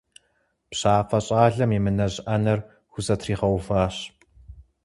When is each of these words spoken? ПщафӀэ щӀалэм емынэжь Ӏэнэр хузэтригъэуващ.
ПщафӀэ 0.69 1.19
щӀалэм 1.25 1.71
емынэжь 1.77 2.17
Ӏэнэр 2.25 2.59
хузэтригъэуващ. 2.91 3.95